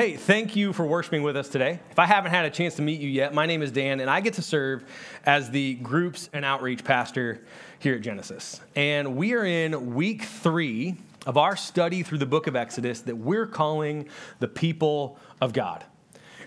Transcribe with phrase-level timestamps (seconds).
[0.00, 1.78] Hey, thank you for worshiping with us today.
[1.90, 4.08] If I haven't had a chance to meet you yet, my name is Dan, and
[4.08, 4.82] I get to serve
[5.26, 7.42] as the groups and outreach pastor
[7.80, 8.62] here at Genesis.
[8.74, 13.18] And we are in week three of our study through the book of Exodus that
[13.18, 14.08] we're calling
[14.38, 15.84] the people of God.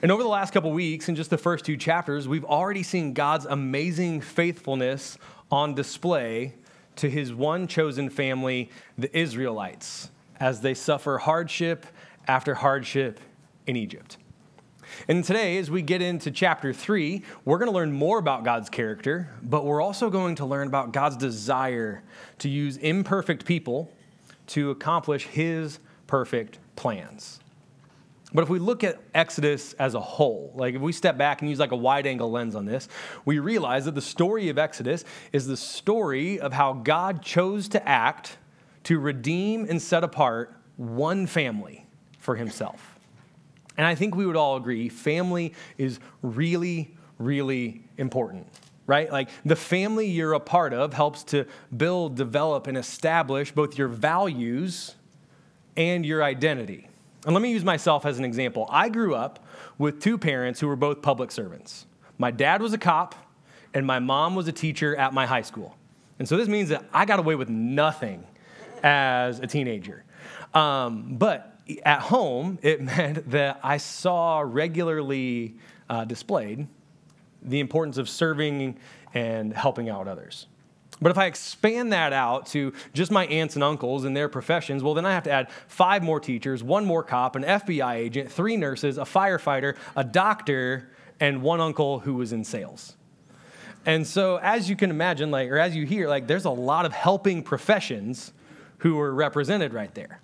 [0.01, 3.13] And over the last couple weeks, in just the first two chapters, we've already seen
[3.13, 5.19] God's amazing faithfulness
[5.51, 6.55] on display
[6.95, 10.09] to his one chosen family, the Israelites,
[10.39, 11.85] as they suffer hardship
[12.27, 13.19] after hardship
[13.67, 14.17] in Egypt.
[15.07, 18.69] And today, as we get into chapter three, we're going to learn more about God's
[18.69, 22.03] character, but we're also going to learn about God's desire
[22.39, 23.91] to use imperfect people
[24.47, 27.39] to accomplish his perfect plans.
[28.33, 31.49] But if we look at Exodus as a whole, like if we step back and
[31.49, 32.87] use like a wide angle lens on this,
[33.25, 37.87] we realize that the story of Exodus is the story of how God chose to
[37.87, 38.37] act
[38.85, 41.85] to redeem and set apart one family
[42.17, 42.99] for himself.
[43.77, 48.47] And I think we would all agree family is really, really important,
[48.85, 49.11] right?
[49.11, 53.87] Like the family you're a part of helps to build, develop, and establish both your
[53.87, 54.95] values
[55.75, 56.87] and your identity.
[57.25, 58.67] And let me use myself as an example.
[58.69, 59.45] I grew up
[59.77, 61.85] with two parents who were both public servants.
[62.17, 63.15] My dad was a cop,
[63.73, 65.75] and my mom was a teacher at my high school.
[66.19, 68.25] And so this means that I got away with nothing
[68.83, 70.03] as a teenager.
[70.53, 71.52] Um, but
[71.83, 75.55] at home, it meant that I saw regularly
[75.89, 76.67] uh, displayed
[77.41, 78.77] the importance of serving
[79.13, 80.47] and helping out others.
[81.01, 84.83] But if I expand that out to just my aunts and uncles and their professions,
[84.83, 88.31] well, then I have to add five more teachers, one more cop, an FBI agent,
[88.31, 92.95] three nurses, a firefighter, a doctor, and one uncle who was in sales.
[93.85, 96.85] And so, as you can imagine, like, or as you hear, like, there's a lot
[96.85, 98.31] of helping professions
[98.77, 100.21] who are represented right there.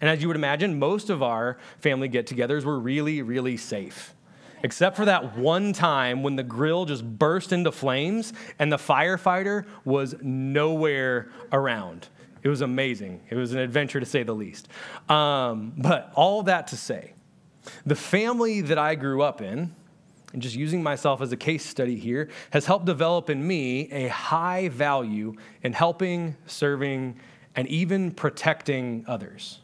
[0.00, 4.14] And as you would imagine, most of our family get togethers were really, really safe.
[4.62, 9.66] Except for that one time when the grill just burst into flames and the firefighter
[9.84, 12.08] was nowhere around.
[12.42, 13.20] It was amazing.
[13.30, 14.68] It was an adventure to say the least.
[15.08, 17.14] Um, but all that to say,
[17.84, 19.74] the family that I grew up in,
[20.32, 24.08] and just using myself as a case study here, has helped develop in me a
[24.08, 27.18] high value in helping, serving,
[27.56, 29.60] and even protecting others.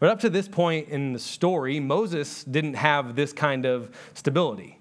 [0.00, 4.78] But up to this point in the story, Moses didn't have this kind of stability.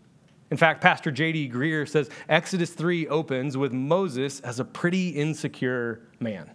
[0.51, 1.49] In fact, Pastor J.D.
[1.49, 6.51] Greear says Exodus 3 opens with Moses as a pretty insecure man.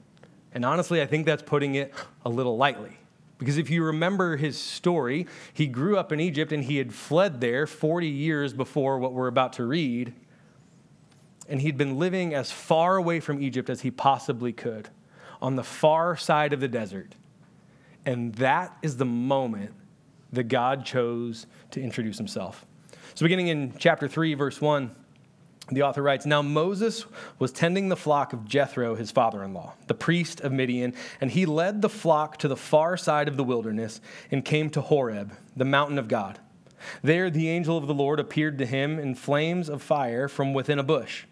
[0.52, 2.98] And honestly, I think that's putting it a little lightly.
[3.38, 7.40] Because if you remember his story, he grew up in Egypt and he had fled
[7.40, 10.14] there 40 years before what we're about to read.
[11.48, 14.88] And he'd been living as far away from Egypt as he possibly could,
[15.40, 17.14] on the far side of the desert
[18.06, 19.75] and that is the moment
[20.33, 22.65] that God chose to introduce himself.
[23.15, 24.94] So, beginning in chapter 3, verse 1,
[25.72, 27.05] the author writes Now Moses
[27.39, 31.31] was tending the flock of Jethro, his father in law, the priest of Midian, and
[31.31, 34.00] he led the flock to the far side of the wilderness
[34.31, 36.38] and came to Horeb, the mountain of God.
[37.03, 40.78] There the angel of the Lord appeared to him in flames of fire from within
[40.78, 41.25] a bush.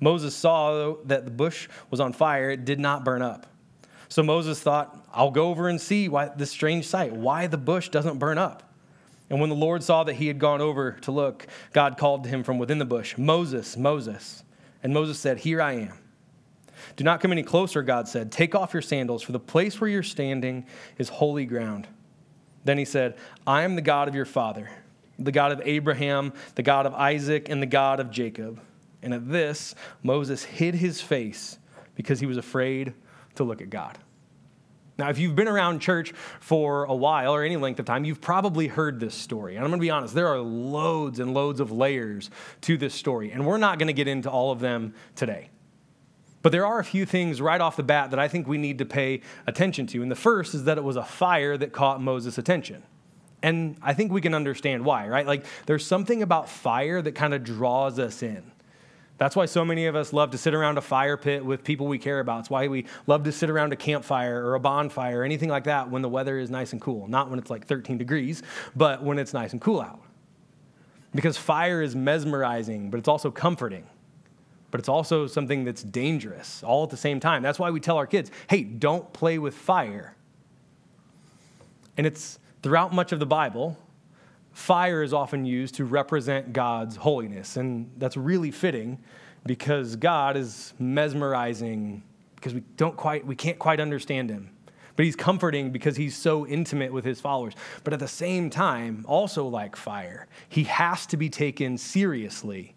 [0.00, 3.46] Moses saw that the bush was on fire, it did not burn up.
[4.08, 7.90] So Moses thought, I'll go over and see why this strange sight, why the bush
[7.90, 8.62] doesn't burn up.
[9.30, 12.30] And when the Lord saw that he had gone over to look, God called to
[12.30, 14.42] him from within the bush, Moses, Moses.
[14.82, 15.98] And Moses said, Here I am.
[16.96, 18.32] Do not come any closer, God said.
[18.32, 20.66] Take off your sandals, for the place where you're standing
[20.96, 21.86] is holy ground.
[22.64, 23.16] Then he said,
[23.46, 24.70] I am the God of your father,
[25.18, 28.60] the God of Abraham, the God of Isaac, and the God of Jacob.
[29.02, 31.58] And at this, Moses hid his face
[31.94, 32.94] because he was afraid
[33.38, 33.98] to look at God.
[34.98, 38.20] Now, if you've been around church for a while or any length of time, you've
[38.20, 39.54] probably heard this story.
[39.54, 42.30] And I'm going to be honest, there are loads and loads of layers
[42.62, 45.50] to this story, and we're not going to get into all of them today.
[46.42, 48.78] But there are a few things right off the bat that I think we need
[48.78, 50.02] to pay attention to.
[50.02, 52.82] And the first is that it was a fire that caught Moses' attention.
[53.42, 55.26] And I think we can understand why, right?
[55.26, 58.50] Like, there's something about fire that kind of draws us in.
[59.18, 61.88] That's why so many of us love to sit around a fire pit with people
[61.88, 62.40] we care about.
[62.40, 65.64] It's why we love to sit around a campfire or a bonfire or anything like
[65.64, 67.08] that when the weather is nice and cool.
[67.08, 68.44] Not when it's like 13 degrees,
[68.76, 70.00] but when it's nice and cool out.
[71.14, 73.86] Because fire is mesmerizing, but it's also comforting.
[74.70, 77.42] But it's also something that's dangerous all at the same time.
[77.42, 80.14] That's why we tell our kids hey, don't play with fire.
[81.96, 83.76] And it's throughout much of the Bible,
[84.58, 87.56] fire is often used to represent God's holiness.
[87.56, 88.98] And that's really fitting
[89.46, 92.02] because God is mesmerizing
[92.34, 94.50] because we don't quite we can't quite understand him.
[94.98, 97.54] but he's comforting because he's so intimate with his followers.
[97.84, 102.74] But at the same time, also like fire, he has to be taken seriously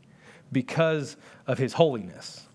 [0.51, 1.18] because
[1.48, 2.45] of his holiness.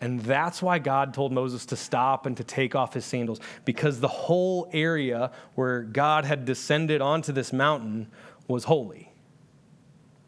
[0.00, 4.00] And that's why God told Moses to stop and to take off his sandals, because
[4.00, 8.08] the whole area where God had descended onto this mountain
[8.48, 9.12] was holy.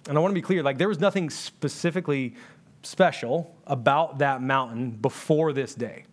[0.09, 2.35] And I want to be clear like, there was nothing specifically
[2.83, 6.05] special about that mountain before this day.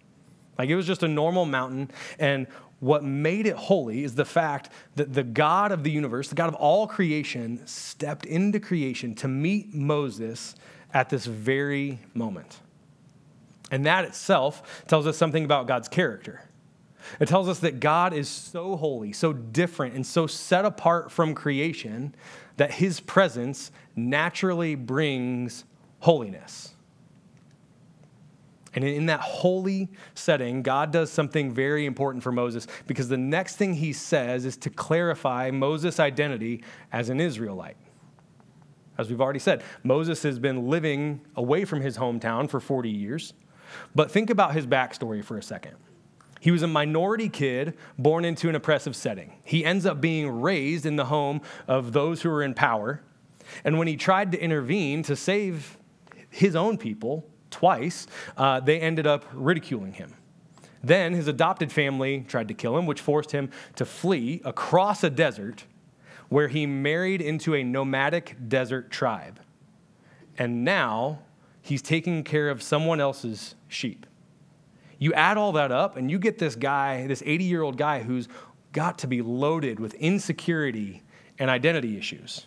[0.58, 1.92] Like it was just a normal mountain.
[2.20, 2.48] And
[2.80, 6.50] what made it holy is the fact that the God of the universe, the God
[6.50, 10.56] of all creation, stepped into creation to meet Moses
[10.94, 12.60] at this very moment.
[13.70, 16.44] And that itself tells us something about God's character.
[17.20, 21.34] It tells us that God is so holy, so different, and so set apart from
[21.34, 22.16] creation
[22.58, 25.66] that his presence naturally brings
[26.00, 26.76] holiness.
[28.74, 33.58] And in that holy setting, God does something very important for Moses because the next
[33.58, 37.76] thing he says is to clarify Moses' identity as an Israelite.
[38.98, 43.34] As we've already said, Moses has been living away from his hometown for 40 years.
[43.96, 45.76] But think about his backstory for a second.
[46.42, 49.34] He was a minority kid born into an oppressive setting.
[49.44, 53.04] He ends up being raised in the home of those who are in power.
[53.64, 55.78] And when he tried to intervene to save
[56.32, 58.08] his own people, twice,
[58.38, 60.16] uh, they ended up ridiculing him.
[60.84, 65.12] Then his adopted family tried to kill him, which forced him to flee across a
[65.12, 65.66] desert
[66.30, 69.40] where he married into a nomadic desert tribe.
[70.40, 71.20] And now
[71.62, 74.08] he's taking care of someone else's sheep.
[75.02, 78.04] You add all that up, and you get this guy, this 80 year old guy
[78.04, 78.28] who's
[78.72, 81.02] got to be loaded with insecurity
[81.40, 82.46] and identity issues.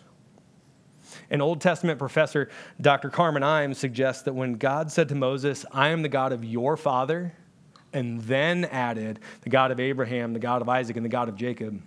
[1.29, 2.49] An Old Testament professor,
[2.79, 3.09] Dr.
[3.09, 6.77] Carmen Imes, suggests that when God said to Moses, I am the God of your
[6.77, 7.33] father,
[7.91, 11.35] and then added the God of Abraham, the God of Isaac, and the God of
[11.35, 11.81] Jacob,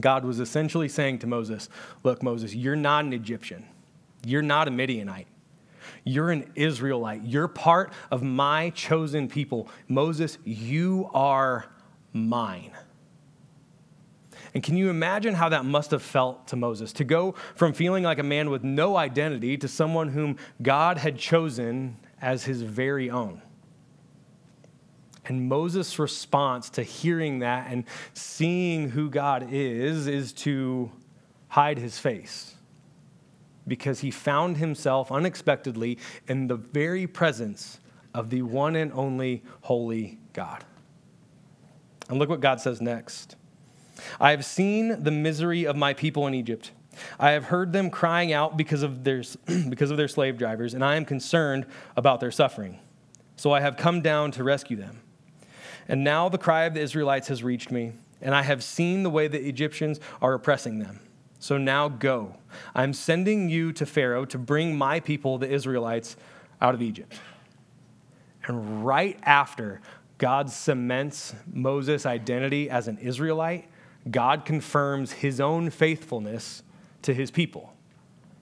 [0.00, 1.68] God was essentially saying to Moses,
[2.02, 3.64] Look, Moses, you're not an Egyptian.
[4.26, 5.28] You're not a Midianite.
[6.04, 7.24] You're an Israelite.
[7.24, 9.68] You're part of my chosen people.
[9.88, 11.66] Moses, you are
[12.12, 12.72] mine.
[14.54, 18.04] And can you imagine how that must have felt to Moses to go from feeling
[18.04, 23.10] like a man with no identity to someone whom God had chosen as his very
[23.10, 23.42] own?
[25.26, 30.92] And Moses' response to hearing that and seeing who God is is to
[31.48, 32.53] hide his face
[33.66, 37.80] because he found himself unexpectedly in the very presence
[38.12, 40.64] of the one and only holy God.
[42.08, 43.36] And look what God says next.
[44.20, 46.72] I have seen the misery of my people in Egypt.
[47.18, 49.22] I have heard them crying out because of their,
[49.68, 52.78] because of their slave drivers, and I am concerned about their suffering.
[53.36, 55.00] So I have come down to rescue them.
[55.88, 59.10] And now the cry of the Israelites has reached me, and I have seen the
[59.10, 61.00] way the Egyptians are oppressing them.
[61.44, 62.36] So now go.
[62.74, 66.16] I'm sending you to Pharaoh to bring my people, the Israelites,
[66.58, 67.20] out of Egypt.
[68.46, 69.82] And right after
[70.16, 73.68] God cements Moses' identity as an Israelite,
[74.10, 76.62] God confirms his own faithfulness
[77.02, 77.74] to his people.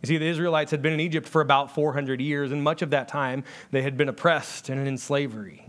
[0.02, 2.90] You see, the Israelites had been in Egypt for about 400 years, and much of
[2.90, 5.68] that time they had been oppressed and in slavery.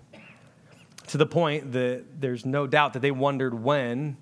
[1.08, 4.18] To the point that there's no doubt that they wondered when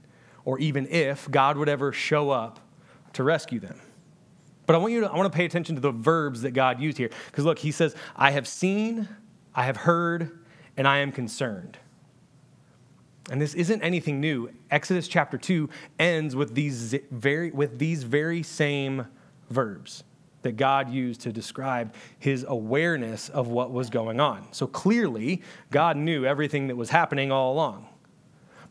[0.45, 2.61] or even if God would ever show up
[3.13, 3.79] to rescue them.
[4.65, 6.79] But I want you to I want to pay attention to the verbs that God
[6.79, 7.09] used here.
[7.27, 9.07] Because look, he says, I have seen,
[9.53, 10.39] I have heard,
[10.77, 11.77] and I am concerned.
[13.29, 14.49] And this isn't anything new.
[14.71, 19.07] Exodus chapter 2 ends with these very, with these very same
[19.49, 20.03] verbs
[20.41, 24.51] that God used to describe his awareness of what was going on.
[24.51, 27.87] So clearly, God knew everything that was happening all along.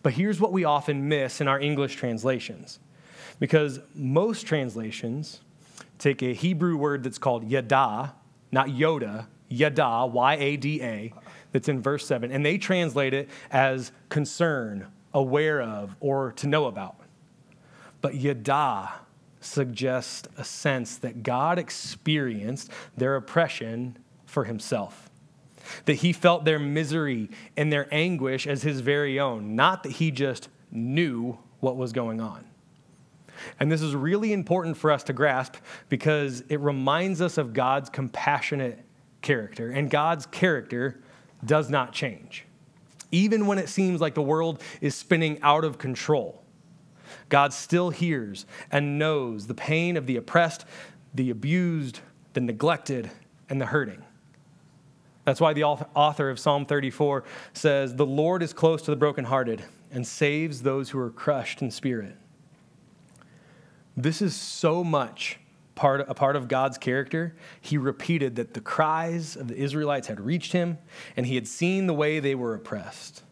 [0.02, 2.80] But here's what we often miss in our English translations.
[3.38, 5.40] Because most translations
[5.98, 8.14] take a Hebrew word that's called yada,
[8.52, 11.12] not Yoda, yada, Y A D A,
[11.52, 16.66] that's in verse 7, and they translate it as concern, aware of, or to know
[16.66, 16.96] about.
[18.00, 18.90] But yada
[19.40, 23.96] suggests a sense that God experienced their oppression
[24.26, 25.10] for himself.
[25.84, 30.10] That he felt their misery and their anguish as his very own, not that he
[30.10, 32.44] just knew what was going on.
[33.58, 35.56] And this is really important for us to grasp
[35.88, 38.84] because it reminds us of God's compassionate
[39.22, 39.70] character.
[39.70, 41.00] And God's character
[41.44, 42.44] does not change.
[43.12, 46.42] Even when it seems like the world is spinning out of control,
[47.28, 50.64] God still hears and knows the pain of the oppressed,
[51.14, 52.00] the abused,
[52.34, 53.10] the neglected,
[53.48, 54.02] and the hurting.
[55.24, 59.62] That's why the author of Psalm 34 says, The Lord is close to the brokenhearted
[59.92, 62.16] and saves those who are crushed in spirit.
[63.96, 65.38] This is so much
[65.74, 67.34] part, a part of God's character.
[67.60, 70.78] He repeated that the cries of the Israelites had reached him
[71.16, 73.22] and he had seen the way they were oppressed.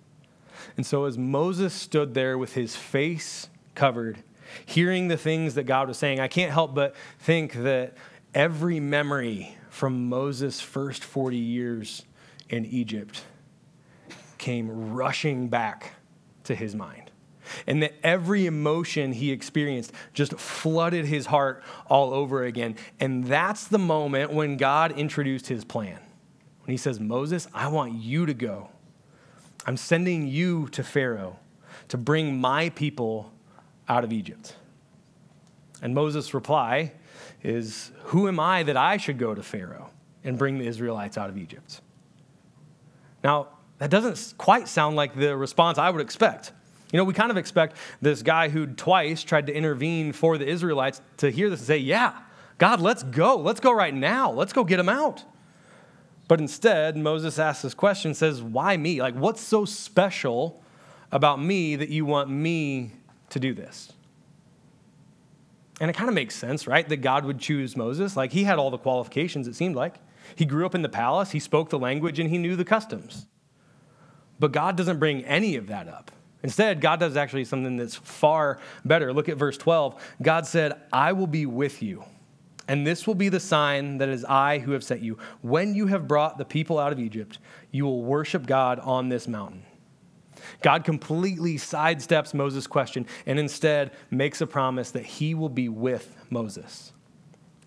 [0.77, 4.19] And so, as Moses stood there with his face covered,
[4.65, 7.97] hearing the things that God was saying, I can't help but think that
[8.35, 12.05] every memory from Moses' first 40 years
[12.49, 13.25] in Egypt
[14.39, 15.95] came rushing back
[16.45, 17.08] to his mind.
[17.67, 22.77] And that every emotion he experienced just flooded his heart all over again.
[23.01, 25.99] And that's the moment when God introduced his plan.
[26.65, 28.71] When he says, Moses, I want you to go.
[29.67, 31.39] I'm sending you to Pharaoh
[31.89, 33.33] to bring my people
[33.89, 34.55] out of Egypt.
[35.83, 36.93] And Moses' reply
[37.43, 39.91] is, Who am I that I should go to Pharaoh
[40.25, 41.81] and bring the Israelites out of Egypt?
[43.23, 46.53] Now, that doesn't quite sound like the response I would expect.
[46.93, 50.47] You know, we kind of expect this guy who twice tried to intervene for the
[50.47, 52.19] Israelites to hear this and say, Yeah,
[52.57, 53.37] God, let's go.
[53.37, 54.31] Let's go right now.
[54.31, 55.25] Let's go get them out.
[56.29, 59.01] But instead, Moses asks this question says, Why me?
[59.01, 60.63] Like, what's so special
[61.13, 62.93] about me that you want me
[63.31, 63.93] to do this?
[65.81, 66.89] And it kind of makes sense, right?
[66.89, 68.17] That God would choose Moses.
[68.17, 69.97] Like, he had all the qualifications, it seemed like.
[70.35, 73.27] He grew up in the palace, he spoke the language, and he knew the customs.
[74.39, 76.11] But God doesn't bring any of that up.
[76.43, 79.13] Instead, God does actually something that's far better.
[79.13, 80.01] Look at verse 12.
[80.23, 82.05] God said, I will be with you,
[82.69, 85.19] and this will be the sign that it is I who have sent you.
[85.43, 87.39] When you have brought the people out of Egypt,
[87.73, 89.65] you will worship God on this mountain.
[90.63, 96.17] God completely sidesteps Moses' question and instead makes a promise that he will be with
[96.31, 96.93] Moses.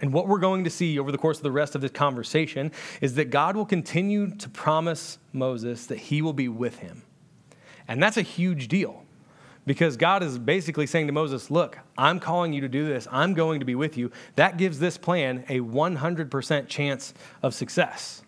[0.02, 2.72] And what we're going to see over the course of the rest of this conversation
[3.02, 7.04] is that God will continue to promise Moses that he will be with him.
[7.92, 9.04] And that's a huge deal
[9.66, 13.06] because God is basically saying to Moses, Look, I'm calling you to do this.
[13.12, 14.12] I'm going to be with you.
[14.38, 18.24] That gives this plan a 100% chance of success.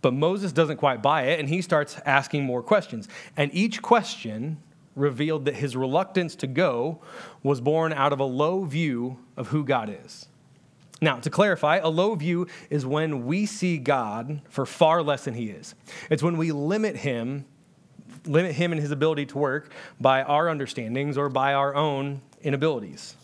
[0.00, 3.08] But Moses doesn't quite buy it, and he starts asking more questions.
[3.36, 4.60] And each question
[4.96, 7.00] revealed that his reluctance to go
[7.44, 10.26] was born out of a low view of who God is.
[11.00, 15.34] Now, to clarify, a low view is when we see God for far less than
[15.34, 15.76] he is.
[16.10, 17.44] It's when we limit him,
[18.26, 23.16] limit him and his ability to work by our understandings or by our own inabilities.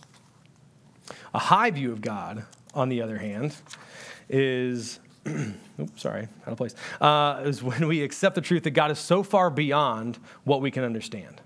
[1.34, 3.54] A high view of God, on the other hand,
[4.28, 8.90] is oops, sorry, out of place, uh, is when we accept the truth that God
[8.90, 11.40] is so far beyond what we can understand.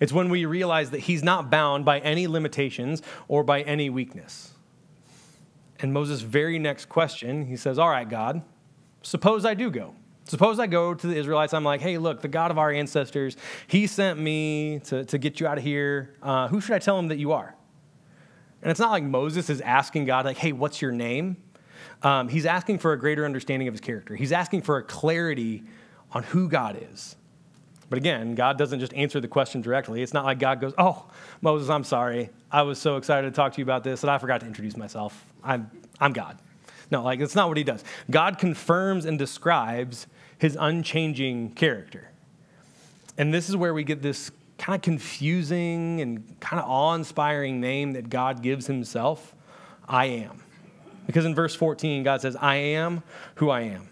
[0.00, 4.52] It's when we realize that He's not bound by any limitations or by any weakness.
[5.80, 8.42] And Moses' very next question, he says, All right, God,
[9.02, 9.94] suppose I do go.
[10.26, 11.52] Suppose I go to the Israelites.
[11.52, 15.38] I'm like, hey, look, the God of our ancestors, he sent me to, to get
[15.38, 16.14] you out of here.
[16.22, 17.54] Uh, who should I tell him that you are?
[18.62, 21.36] And it's not like Moses is asking God, like, hey, what's your name?
[22.02, 24.16] Um, he's asking for a greater understanding of his character.
[24.16, 25.62] He's asking for a clarity
[26.12, 27.16] on who God is.
[27.90, 30.02] But again, God doesn't just answer the question directly.
[30.02, 31.06] It's not like God goes, Oh,
[31.42, 32.30] Moses, I'm sorry.
[32.50, 34.76] I was so excited to talk to you about this that I forgot to introduce
[34.76, 35.26] myself.
[35.42, 36.38] I'm, I'm God.
[36.90, 37.84] No, like, that's not what he does.
[38.10, 40.06] God confirms and describes
[40.44, 42.10] his unchanging character.
[43.16, 47.62] And this is where we get this kind of confusing and kind of awe inspiring
[47.62, 49.34] name that God gives himself
[49.88, 50.42] I am.
[51.06, 53.02] Because in verse 14, God says, I am
[53.36, 53.88] who I am.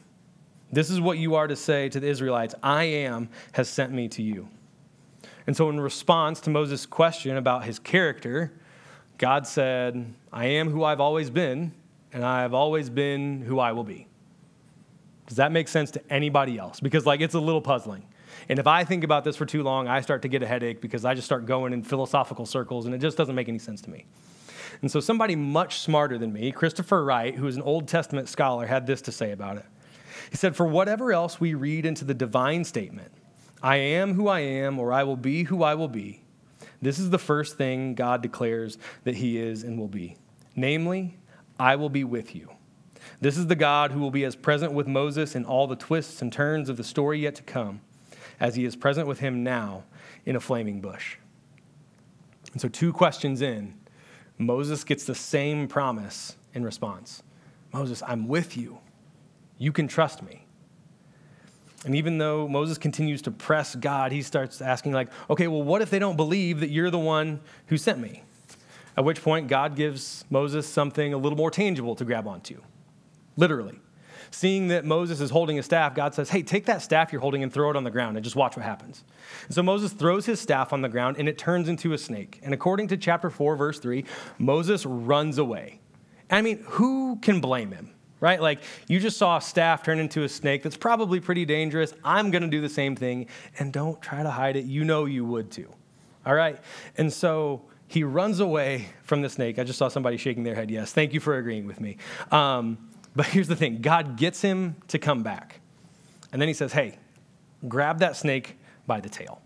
[0.70, 4.08] This is what you are to say to the Israelites I am has sent me
[4.08, 4.46] to you.
[5.46, 8.52] And so, in response to Moses' question about his character,
[9.16, 11.72] God said, I am who I've always been,
[12.12, 14.06] and I have always been who I will be.
[15.32, 16.78] Does that make sense to anybody else?
[16.78, 18.04] Because, like, it's a little puzzling.
[18.50, 20.82] And if I think about this for too long, I start to get a headache
[20.82, 23.80] because I just start going in philosophical circles, and it just doesn't make any sense
[23.80, 24.04] to me.
[24.82, 28.66] And so, somebody much smarter than me, Christopher Wright, who is an Old Testament scholar,
[28.66, 29.64] had this to say about it.
[30.30, 33.10] He said, For whatever else we read into the divine statement,
[33.62, 36.20] I am who I am, or I will be who I will be,
[36.82, 40.18] this is the first thing God declares that He is and will be.
[40.54, 41.16] Namely,
[41.58, 42.50] I will be with you.
[43.20, 46.22] This is the God who will be as present with Moses in all the twists
[46.22, 47.80] and turns of the story yet to come,
[48.40, 49.84] as He is present with him now
[50.24, 51.16] in a flaming bush.
[52.52, 53.74] And so, two questions in,
[54.38, 57.22] Moses gets the same promise in response
[57.72, 58.78] Moses, I'm with you.
[59.58, 60.44] You can trust me.
[61.84, 65.82] And even though Moses continues to press God, he starts asking, like, okay, well, what
[65.82, 68.22] if they don't believe that you're the one who sent me?
[68.96, 72.60] At which point, God gives Moses something a little more tangible to grab onto,
[73.36, 73.78] literally.
[74.30, 77.42] seeing that Moses is holding a staff, God says, Hey, take that staff you're holding
[77.42, 79.04] and throw it on the ground and just watch what happens.
[79.46, 82.40] And so Moses throws his staff on the ground and it turns into a snake.
[82.42, 84.04] And according to chapter 4, verse 3,
[84.38, 85.80] Moses runs away.
[86.30, 87.90] I mean, who can blame him?
[88.20, 88.40] Right?
[88.40, 91.92] Like, you just saw a staff turn into a snake that's probably pretty dangerous.
[92.04, 93.26] I'm going to do the same thing.
[93.58, 94.64] And don't try to hide it.
[94.64, 95.68] You know you would too.
[96.24, 96.58] All right?
[96.96, 99.58] And so he runs away from the snake.
[99.58, 100.70] I just saw somebody shaking their head.
[100.70, 101.98] Yes, thank you for agreeing with me.
[102.30, 102.78] Um,
[103.14, 105.60] but here's the thing God gets him to come back.
[106.32, 106.98] And then he says, Hey,
[107.68, 109.40] grab that snake by the tail.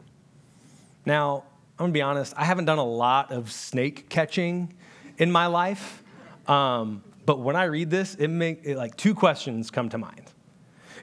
[1.04, 1.44] Now,
[1.78, 4.72] I'm gonna be honest, I haven't done a lot of snake catching
[5.18, 6.02] in my life.
[6.46, 10.30] Um, but when I read this, it make it, like two questions come to mind.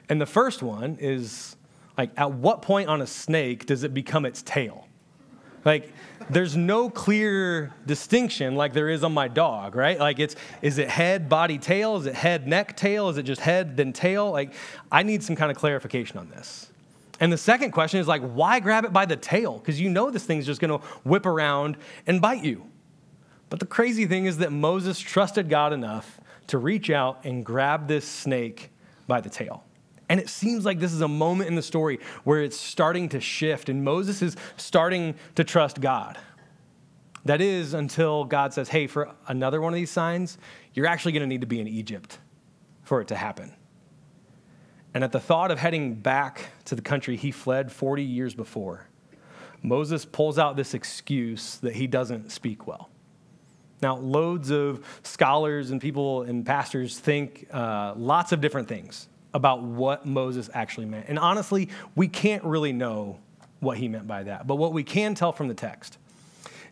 [0.08, 1.56] And the first one is
[1.96, 4.88] like, at what point on a snake does it become its tail?
[5.64, 5.92] Like,
[6.30, 9.98] there's no clear distinction like there is on my dog, right?
[9.98, 11.96] Like, it's is it head, body, tail?
[11.96, 13.08] Is it head, neck, tail?
[13.08, 14.30] Is it just head, then tail?
[14.30, 14.52] Like,
[14.90, 16.70] I need some kind of clarification on this.
[17.20, 19.58] And the second question is like, why grab it by the tail?
[19.58, 22.64] Because you know this thing's just gonna whip around and bite you.
[23.50, 27.86] But the crazy thing is that Moses trusted God enough to reach out and grab
[27.86, 28.70] this snake
[29.06, 29.64] by the tail.
[30.14, 33.20] And it seems like this is a moment in the story where it's starting to
[33.20, 36.16] shift, and Moses is starting to trust God.
[37.24, 40.38] That is until God says, hey, for another one of these signs,
[40.72, 42.20] you're actually going to need to be in Egypt
[42.84, 43.56] for it to happen.
[44.94, 48.86] And at the thought of heading back to the country he fled 40 years before,
[49.64, 52.88] Moses pulls out this excuse that he doesn't speak well.
[53.82, 59.62] Now, loads of scholars and people and pastors think uh, lots of different things about
[59.62, 61.06] what Moses actually meant.
[61.08, 63.18] And honestly, we can't really know
[63.60, 64.46] what he meant by that.
[64.46, 65.98] But what we can tell from the text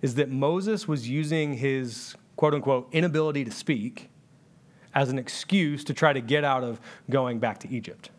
[0.00, 4.08] is that Moses was using his quote unquote inability to speak
[4.94, 8.10] as an excuse to try to get out of going back to Egypt.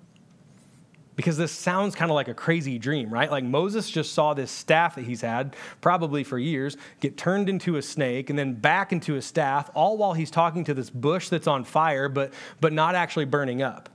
[1.16, 3.30] Because this sounds kind of like a crazy dream, right?
[3.30, 7.76] Like Moses just saw this staff that he's had, probably for years, get turned into
[7.76, 11.30] a snake and then back into a staff, all while he's talking to this bush
[11.30, 13.90] that's on fire, but, but not actually burning up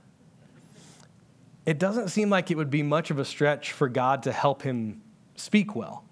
[1.69, 4.63] it doesn't seem like it would be much of a stretch for God to help
[4.63, 5.03] him
[5.35, 6.03] speak well.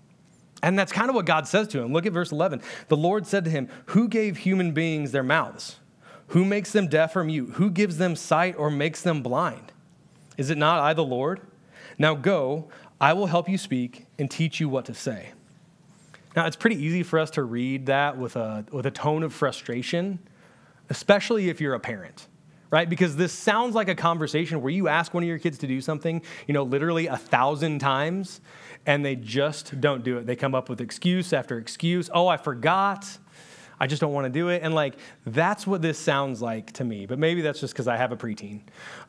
[0.61, 1.91] And that's kind of what God says to him.
[1.91, 2.61] Look at verse 11.
[2.89, 5.77] The Lord said to him, Who gave human beings their mouths?
[6.27, 7.53] Who makes them deaf or mute?
[7.53, 9.71] Who gives them sight or makes them blind?
[10.37, 11.41] Is it not I, the Lord?
[11.97, 12.69] Now go,
[13.01, 15.31] I will help you speak and teach you what to say.
[16.35, 19.33] Now, it's pretty easy for us to read that with a, with a tone of
[19.33, 20.19] frustration,
[20.91, 22.27] especially if you're a parent
[22.69, 22.89] right?
[22.89, 25.81] Because this sounds like a conversation where you ask one of your kids to do
[25.81, 28.41] something, you know, literally a thousand times,
[28.85, 30.25] and they just don't do it.
[30.25, 32.09] They come up with excuse after excuse.
[32.13, 33.05] Oh, I forgot.
[33.79, 34.63] I just don't want to do it.
[34.63, 37.05] And like, that's what this sounds like to me.
[37.05, 38.61] But maybe that's just because I have a preteen.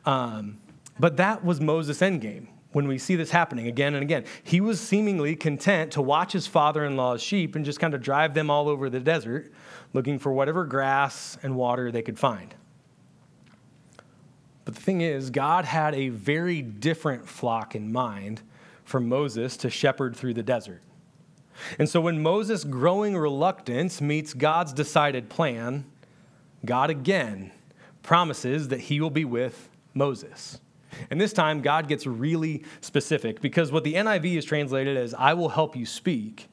[0.05, 0.59] Um,
[0.99, 4.25] but that was Moses' endgame when we see this happening again and again.
[4.43, 8.01] He was seemingly content to watch his father in law's sheep and just kind of
[8.01, 9.51] drive them all over the desert
[9.93, 12.53] looking for whatever grass and water they could find.
[14.65, 18.41] But the thing is, God had a very different flock in mind
[18.83, 20.81] for Moses to shepherd through the desert.
[21.77, 25.85] And so when Moses' growing reluctance meets God's decided plan,
[26.65, 27.51] God again
[28.03, 30.59] promises that he will be with Moses.
[31.09, 35.33] And this time, God gets really specific because what the NIV is translated as, I
[35.33, 36.47] will help you speak,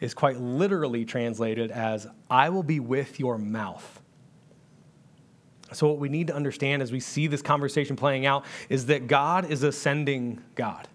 [0.00, 4.01] is quite literally translated as, I will be with your mouth.
[5.72, 9.06] So, what we need to understand as we see this conversation playing out is that
[9.06, 10.88] God is a sending God.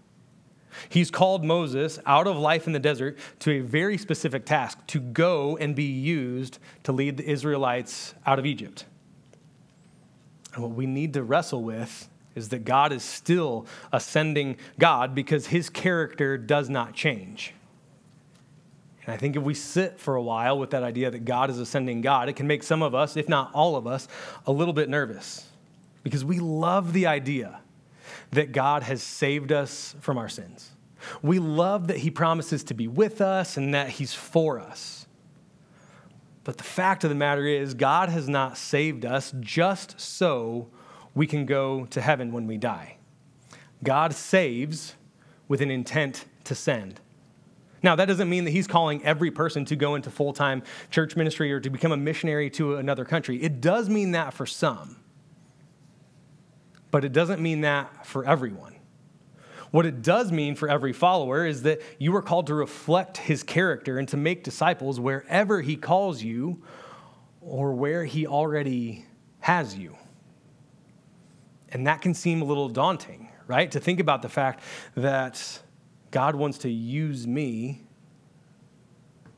[0.89, 4.99] He's called Moses out of life in the desert to a very specific task to
[4.99, 8.85] go and be used to lead the Israelites out of Egypt.
[10.53, 15.15] And what we need to wrestle with is that God is still a sending God
[15.15, 17.53] because his character does not change.
[19.08, 21.58] And I think if we sit for a while with that idea that God is
[21.58, 24.10] a sending God, it can make some of us, if not all of us,
[24.46, 25.48] a little bit nervous
[26.04, 27.62] because we love the idea
[28.32, 30.72] that God has saved us from our sins.
[31.22, 35.08] We love that He promises to be with us and that He's for us.
[36.43, 40.67] But the fact of the matter is, God has not saved us just so
[41.13, 42.98] we can go to heaven when we die.
[43.84, 44.96] God saves
[45.48, 47.00] with an intent to send.
[47.83, 51.15] Now, that doesn't mean that he's calling every person to go into full time church
[51.15, 53.41] ministry or to become a missionary to another country.
[53.41, 54.97] It does mean that for some,
[56.91, 58.75] but it doesn't mean that for everyone.
[59.71, 63.43] What it does mean for every follower is that you are called to reflect his
[63.43, 66.63] character and to make disciples wherever he calls you
[67.41, 69.05] or where he already
[69.39, 69.95] has you.
[71.69, 73.69] And that can seem a little daunting, right?
[73.71, 74.63] To think about the fact
[74.95, 75.61] that
[76.17, 77.84] God wants to use me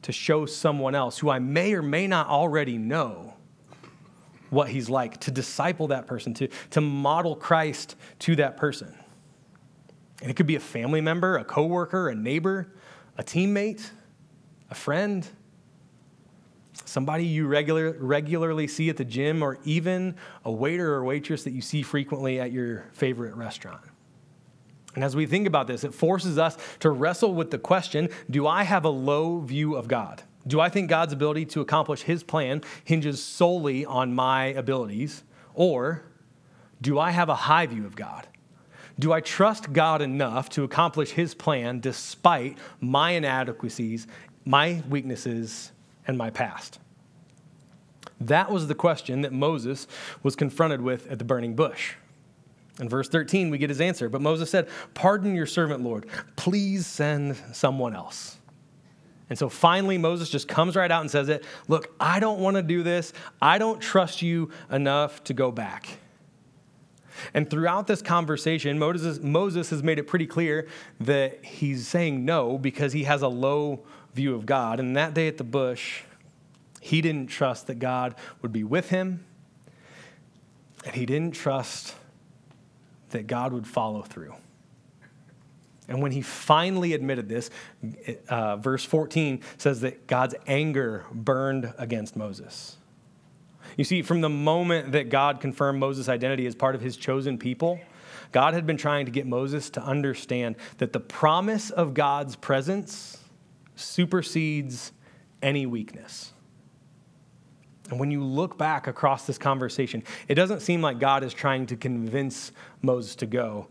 [0.01, 3.33] to show someone else who I may or may not already know
[4.49, 8.97] what he's like, to disciple that person, to, to model Christ to that person.
[10.21, 12.71] And it could be a family member, a coworker, a neighbor,
[13.17, 13.89] a teammate,
[14.69, 15.27] a friend,
[16.85, 20.15] somebody you regular, regularly see at the gym, or even
[20.45, 23.81] a waiter or waitress that you see frequently at your favorite restaurant.
[24.95, 28.47] And as we think about this, it forces us to wrestle with the question do
[28.47, 30.23] I have a low view of God?
[30.47, 35.23] Do I think God's ability to accomplish his plan hinges solely on my abilities?
[35.53, 36.03] Or
[36.81, 38.27] do I have a high view of God?
[38.97, 44.07] Do I trust God enough to accomplish his plan despite my inadequacies,
[44.43, 45.71] my weaknesses,
[46.07, 46.79] and my past?
[48.19, 49.87] That was the question that Moses
[50.23, 51.95] was confronted with at the burning bush.
[52.79, 54.09] In verse 13, we get his answer.
[54.09, 56.07] But Moses said, Pardon your servant, Lord.
[56.35, 58.37] Please send someone else.
[59.29, 62.55] And so finally, Moses just comes right out and says it Look, I don't want
[62.55, 63.13] to do this.
[63.41, 65.99] I don't trust you enough to go back.
[67.33, 70.67] And throughout this conversation, Moses, Moses has made it pretty clear
[71.01, 74.79] that he's saying no because he has a low view of God.
[74.79, 76.03] And that day at the bush,
[76.79, 79.25] he didn't trust that God would be with him,
[80.85, 81.93] and he didn't trust
[83.09, 84.35] that God would follow through.
[85.87, 87.49] And when he finally admitted this,
[88.27, 92.77] uh, verse 14 says that God's anger burned against Moses.
[93.75, 97.37] You see, from the moment that God confirmed Moses' identity as part of his chosen
[97.37, 97.79] people,
[98.31, 103.17] God had been trying to get Moses to understand that the promise of God's presence
[103.75, 104.91] supersedes
[105.41, 106.33] any weakness.
[107.89, 111.65] And when you look back across this conversation, it doesn't seem like God is trying
[111.67, 113.67] to convince Moses to go.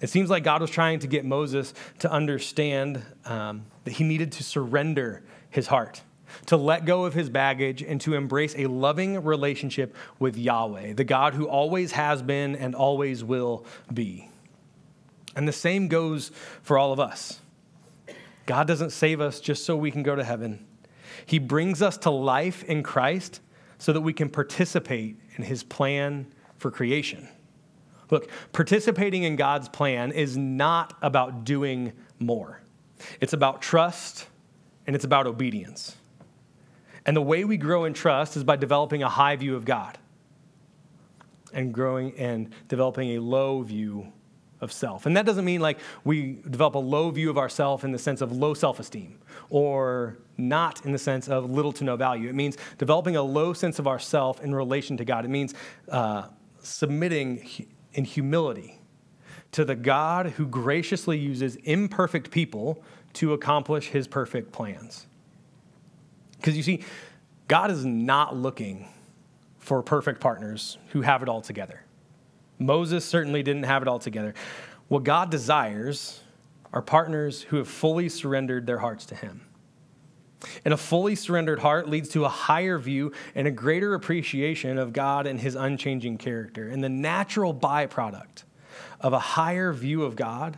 [0.00, 4.32] It seems like God was trying to get Moses to understand um, that he needed
[4.32, 6.02] to surrender his heart,
[6.46, 11.04] to let go of his baggage, and to embrace a loving relationship with Yahweh, the
[11.04, 14.28] God who always has been and always will be.
[15.36, 17.40] And the same goes for all of us.
[18.46, 20.66] God doesn't save us just so we can go to heaven.
[21.26, 23.40] He brings us to life in Christ
[23.80, 26.26] so that we can participate in his plan
[26.58, 27.26] for creation.
[28.10, 32.60] Look, participating in God's plan is not about doing more,
[33.20, 34.28] it's about trust
[34.86, 35.96] and it's about obedience.
[37.06, 39.96] And the way we grow in trust is by developing a high view of God
[41.54, 44.12] and growing and developing a low view
[44.60, 45.06] of self.
[45.06, 48.20] And that doesn't mean like we develop a low view of ourself in the sense
[48.20, 49.18] of low self esteem
[49.48, 52.28] or not in the sense of little to no value.
[52.28, 55.24] It means developing a low sense of ourself in relation to God.
[55.24, 55.54] It means
[55.88, 56.24] uh,
[56.62, 58.78] submitting in humility
[59.52, 62.82] to the God who graciously uses imperfect people
[63.14, 65.06] to accomplish his perfect plans.
[66.36, 66.84] Because you see,
[67.48, 68.88] God is not looking
[69.58, 71.82] for perfect partners who have it all together.
[72.60, 74.34] Moses certainly didn't have it all together.
[74.88, 76.20] What God desires
[76.72, 79.40] are partners who have fully surrendered their hearts to Him.
[80.64, 84.92] And a fully surrendered heart leads to a higher view and a greater appreciation of
[84.92, 86.68] God and His unchanging character.
[86.68, 88.44] And the natural byproduct
[89.00, 90.56] of a higher view of God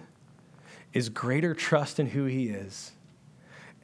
[0.93, 2.93] is greater trust in who He is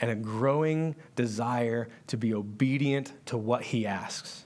[0.00, 4.44] and a growing desire to be obedient to what He asks.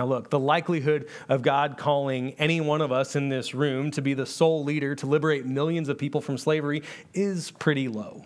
[0.00, 4.00] Now, look, the likelihood of God calling any one of us in this room to
[4.00, 8.24] be the sole leader to liberate millions of people from slavery is pretty low.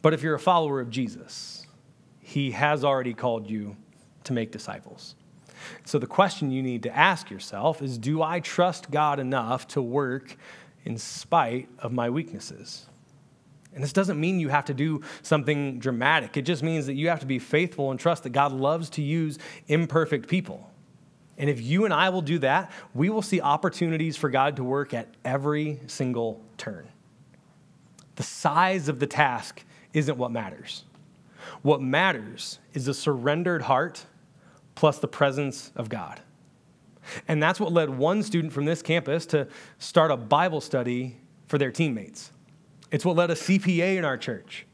[0.00, 1.66] But if you're a follower of Jesus,
[2.20, 3.76] he has already called you
[4.22, 5.16] to make disciples.
[5.84, 9.82] So the question you need to ask yourself is Do I trust God enough to
[9.82, 10.36] work
[10.84, 12.86] in spite of my weaknesses?
[13.74, 16.36] And this doesn't mean you have to do something dramatic.
[16.36, 19.02] It just means that you have to be faithful and trust that God loves to
[19.02, 20.70] use imperfect people.
[21.38, 24.64] And if you and I will do that, we will see opportunities for God to
[24.64, 26.86] work at every single turn.
[28.16, 30.84] The size of the task isn't what matters.
[31.62, 34.04] What matters is a surrendered heart
[34.74, 36.20] plus the presence of God.
[37.26, 41.58] And that's what led one student from this campus to start a Bible study for
[41.58, 42.31] their teammates.
[42.92, 44.66] It's what led a CPA in our church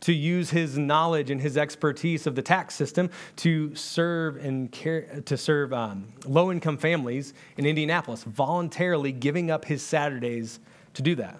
[0.00, 5.20] to use his knowledge and his expertise of the tax system to serve and care,
[5.26, 10.60] to serve um, low-income families in Indianapolis, voluntarily giving up his Saturdays
[10.94, 11.38] to do that.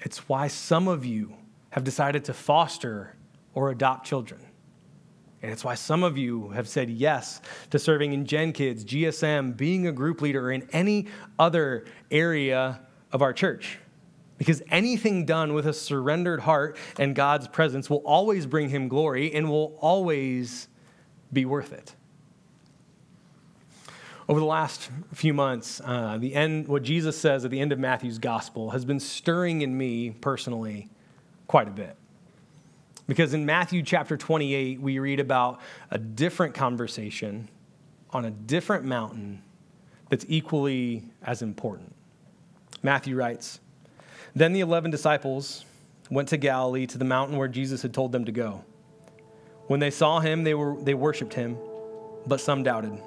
[0.00, 1.34] It's why some of you
[1.70, 3.14] have decided to foster
[3.52, 4.40] or adopt children.
[5.42, 9.56] And it's why some of you have said yes to serving in Gen Kids, GSM,
[9.56, 11.06] being a group leader, or in any
[11.38, 12.80] other area
[13.12, 13.78] of our church.
[14.44, 19.32] Because anything done with a surrendered heart and God's presence will always bring him glory
[19.32, 20.68] and will always
[21.32, 21.94] be worth it.
[24.28, 27.78] Over the last few months, uh, the end, what Jesus says at the end of
[27.78, 30.90] Matthew's gospel has been stirring in me personally
[31.46, 31.96] quite a bit.
[33.06, 35.58] Because in Matthew chapter 28, we read about
[35.90, 37.48] a different conversation
[38.10, 39.42] on a different mountain
[40.10, 41.94] that's equally as important.
[42.82, 43.60] Matthew writes
[44.34, 45.64] Then the 11 disciples
[46.10, 48.64] went to Galilee to the mountain where Jesus had told them to go.
[49.68, 51.56] When they saw him, they, were, they worshiped him,
[52.26, 52.98] but some doubted.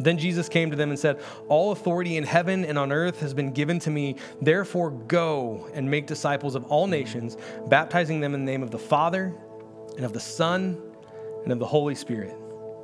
[0.00, 3.34] Then Jesus came to them and said, All authority in heaven and on earth has
[3.34, 4.16] been given to me.
[4.40, 7.36] Therefore, go and make disciples of all nations,
[7.68, 9.32] baptizing them in the name of the Father,
[9.96, 10.80] and of the Son,
[11.44, 12.34] and of the Holy Spirit,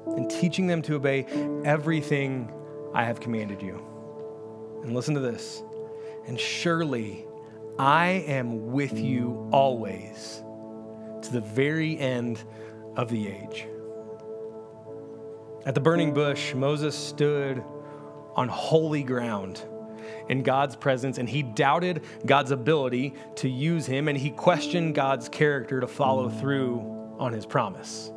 [0.06, 1.24] and teaching them to obey
[1.64, 2.52] everything
[2.94, 3.84] I have commanded you.
[4.84, 5.62] And listen to this.
[6.26, 7.24] And surely
[7.80, 10.42] I am with you always
[11.22, 12.44] to the very end
[12.94, 13.66] of the age.
[15.64, 17.64] At the burning bush, Moses stood
[18.36, 19.64] on holy ground
[20.28, 25.30] in God's presence, and he doubted God's ability to use him, and he questioned God's
[25.30, 26.80] character to follow through
[27.18, 28.12] on his promise.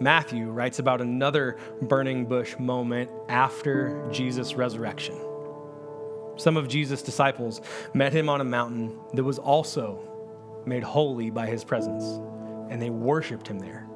[0.00, 5.29] Matthew writes about another burning bush moment after Jesus' resurrection.
[6.40, 7.60] Some of Jesus' disciples
[7.92, 12.02] met him on a mountain that was also made holy by his presence,
[12.70, 13.86] and they worshiped him there.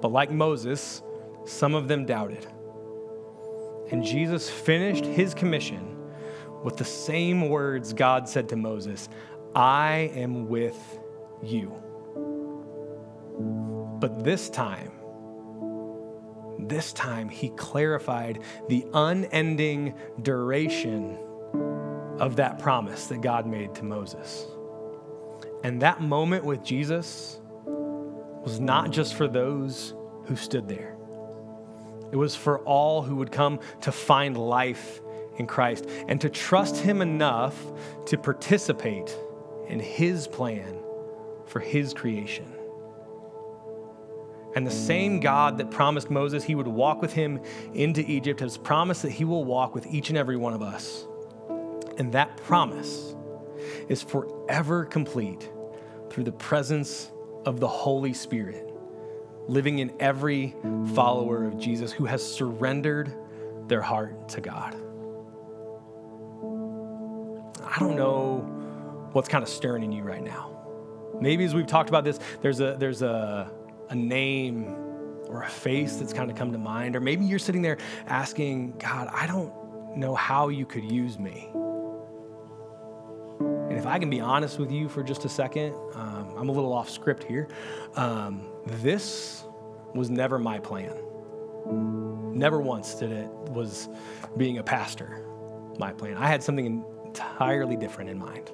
[0.00, 1.00] But like Moses,
[1.46, 2.44] some of them doubted.
[3.92, 5.96] And Jesus finished his commission
[6.64, 9.08] with the same words God said to Moses
[9.54, 10.98] I am with
[11.40, 11.72] you.
[14.00, 14.90] But this time,
[16.58, 21.16] this time he clarified the unending duration
[22.18, 24.46] of that promise that God made to Moses.
[25.64, 30.96] And that moment with Jesus was not just for those who stood there,
[32.12, 35.00] it was for all who would come to find life
[35.36, 37.54] in Christ and to trust Him enough
[38.06, 39.16] to participate
[39.68, 40.78] in His plan
[41.46, 42.46] for His creation.
[44.54, 47.40] And the same God that promised Moses he would walk with him
[47.74, 51.06] into Egypt has promised that he will walk with each and every one of us.
[51.98, 53.14] And that promise
[53.88, 55.50] is forever complete
[56.10, 57.10] through the presence
[57.44, 58.64] of the Holy Spirit
[59.48, 60.54] living in every
[60.94, 63.12] follower of Jesus who has surrendered
[63.66, 64.74] their heart to God.
[67.64, 68.38] I don't know
[69.12, 70.54] what's kind of stirring in you right now.
[71.20, 73.50] Maybe as we've talked about this, there's a there's a,
[73.88, 74.76] a name
[75.28, 78.72] or a face that's kind of come to mind, or maybe you're sitting there asking,
[78.78, 79.52] God, I don't
[79.96, 81.50] know how you could use me.
[83.88, 86.90] I can be honest with you for just a second, um, I'm a little off
[86.90, 87.48] script here.
[87.94, 89.44] Um, this
[89.94, 90.92] was never my plan.
[92.34, 93.88] Never once did it was
[94.36, 95.24] being a pastor
[95.78, 96.16] my plan.
[96.16, 98.50] I had something entirely different in mind.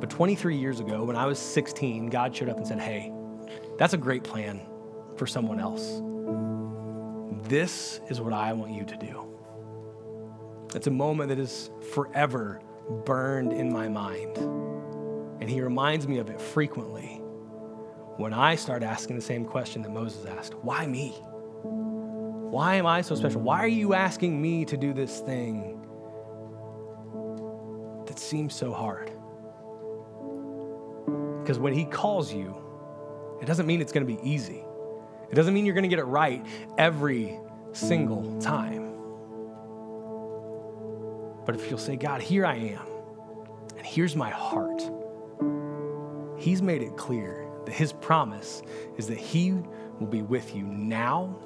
[0.00, 3.12] But 23 years ago, when I was 16, God showed up and said, Hey,
[3.78, 4.60] that's a great plan
[5.16, 6.00] for someone else.
[7.48, 9.26] This is what I want you to do.
[10.74, 14.36] It's a moment that is forever burned in my mind.
[15.40, 17.20] And he reminds me of it frequently
[18.16, 21.10] when I start asking the same question that Moses asked Why me?
[22.50, 23.40] Why am I so special?
[23.40, 25.80] Why are you asking me to do this thing
[28.06, 29.12] that seems so hard?
[31.40, 32.56] Because when he calls you,
[33.40, 34.64] it doesn't mean it's going to be easy.
[35.30, 36.44] It doesn't mean you're going to get it right
[36.76, 37.38] every
[37.72, 38.89] single time.
[41.50, 42.86] But if you'll say, God, here I am,
[43.76, 44.88] and here's my heart,
[46.38, 48.62] He's made it clear that His promise
[48.96, 49.50] is that He
[49.98, 51.36] will be with you now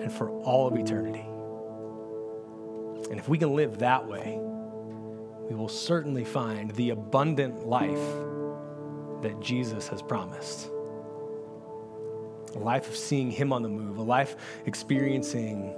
[0.00, 1.26] and for all of eternity.
[3.10, 8.08] And if we can live that way, we will certainly find the abundant life
[9.20, 10.70] that Jesus has promised.
[12.54, 15.76] A life of seeing Him on the move, a life experiencing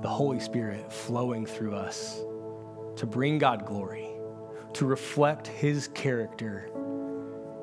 [0.00, 2.22] the Holy Spirit flowing through us
[2.96, 4.08] to bring God glory,
[4.74, 6.70] to reflect His character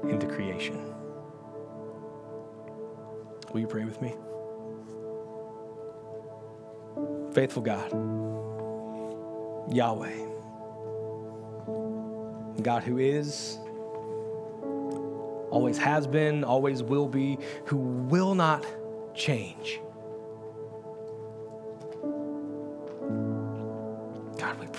[0.10, 0.94] into creation.
[3.52, 4.16] Will you pray with me?
[7.34, 7.92] Faithful God,
[9.74, 10.16] Yahweh,
[12.62, 13.60] God who is
[15.52, 18.66] always has been, always will be, who will not
[19.14, 19.80] change.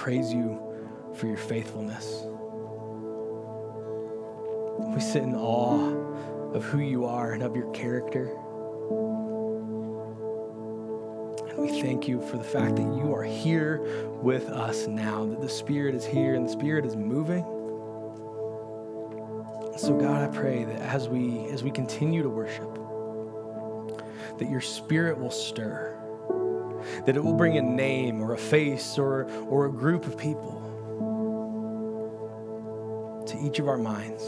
[0.06, 0.56] Praise you
[1.16, 2.22] for your faithfulness.
[4.94, 8.26] We sit in awe of who you are and of your character.
[11.48, 13.80] And we thank you for the fact that you are here
[14.22, 17.42] with us now, that the Spirit is here and the Spirit is moving.
[19.76, 22.78] So God, I pray that as we as we continue to worship,
[24.38, 25.95] that your spirit will stir,
[27.04, 30.62] that it will bring a name or a face or, or a group of people
[33.26, 34.24] to each of our minds.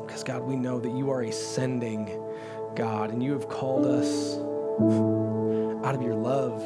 [0.00, 2.22] Because God, we know that you are a sending
[2.74, 4.36] God and you have called us
[5.84, 6.62] out of your love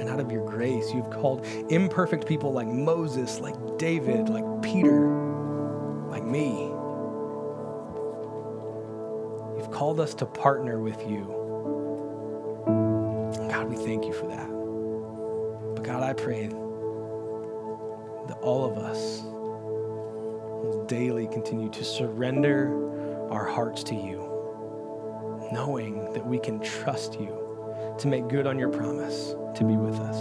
[0.00, 0.92] and out of your grace.
[0.92, 5.08] You've called imperfect people like Moses, like David, like Peter,
[6.08, 6.70] like me.
[9.56, 11.43] You've called us to partner with you.
[16.14, 16.46] Pray
[18.26, 26.26] that all of us will daily continue to surrender our hearts to you, knowing that
[26.26, 27.40] we can trust you
[27.98, 30.16] to make good on your promise to be with us.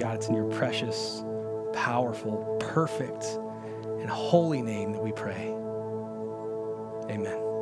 [0.00, 1.22] God, it's in your precious,
[1.72, 3.24] powerful, perfect,
[4.00, 5.54] and holy name that we pray.